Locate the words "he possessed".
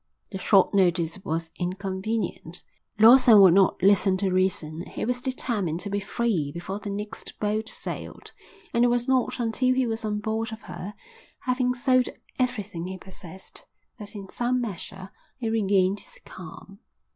12.87-13.63